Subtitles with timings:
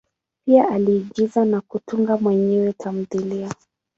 [0.47, 3.49] Pia aliigiza na kutunga mwenyewe tamthilia.